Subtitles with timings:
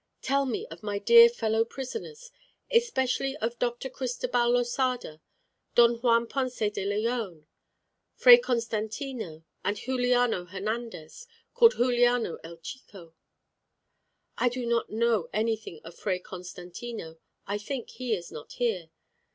[0.23, 2.31] Tell me of my dear fellow prisoners.
[2.71, 3.87] Especially of Dr.
[3.87, 5.21] Cristobal Losada,
[5.75, 7.45] Don Juan Ponce de Leon,
[8.15, 13.13] Fray Constantino, and Juliano Hernandez, called Juliano El Chico."
[14.39, 17.19] "I do not know anything of Fray Constantino.
[17.45, 18.89] I think he is not here.